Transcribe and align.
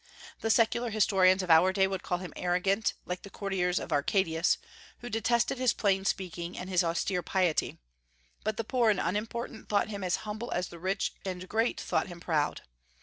The 0.39 0.49
secular 0.49 0.89
historians 0.89 1.43
of 1.43 1.51
our 1.51 1.71
day 1.71 1.85
would 1.85 2.01
call 2.01 2.17
him 2.17 2.33
arrogant, 2.35 2.95
like 3.05 3.21
the 3.21 3.29
courtiers 3.29 3.77
of 3.77 3.91
Arcadius, 3.93 4.57
who 4.97 5.11
detested 5.11 5.59
his 5.59 5.73
plain 5.75 6.05
speaking 6.05 6.57
and 6.57 6.71
his 6.71 6.83
austere 6.83 7.21
piety; 7.21 7.77
but 8.43 8.57
the 8.57 8.63
poor 8.63 8.89
and 8.89 8.99
unimportant 8.99 9.69
thought 9.69 9.89
him 9.89 10.03
as 10.03 10.15
humble 10.25 10.49
as 10.53 10.69
the 10.69 10.79
rich 10.79 11.13
and 11.23 11.47
great 11.47 11.79
thought 11.79 12.07
him 12.07 12.19
proud. 12.19 12.61